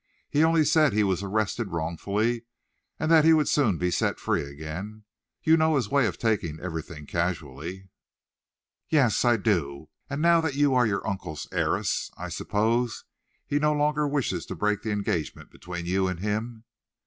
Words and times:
He 0.31 0.43
only 0.43 0.65
said 0.65 0.93
he 0.93 1.03
was 1.03 1.21
arrested 1.21 1.71
wrongfully, 1.71 2.45
and 2.99 3.11
that 3.11 3.23
he 3.23 3.33
would 3.33 3.47
soon 3.47 3.77
be 3.77 3.91
set 3.91 4.19
free 4.19 4.41
again. 4.41 5.03
You 5.43 5.57
know 5.57 5.75
his 5.75 5.89
way 5.89 6.07
of 6.07 6.17
taking 6.17 6.59
everything 6.59 7.05
casually." 7.05 7.87
"Yes, 8.89 9.23
I 9.23 9.37
do. 9.37 9.89
And 10.09 10.19
now 10.19 10.41
that 10.41 10.55
you 10.55 10.73
are 10.73 10.87
your 10.87 11.07
uncle's 11.07 11.47
heiress, 11.51 12.09
I 12.17 12.29
suppose 12.29 13.05
he 13.45 13.59
no 13.59 13.73
longer 13.73 14.07
wishes 14.07 14.47
to 14.47 14.55
break 14.55 14.81
the 14.81 14.89
engagement 14.89 15.51
between 15.51 15.85
you 15.85 16.07
and 16.07 16.19
him." 16.19 16.63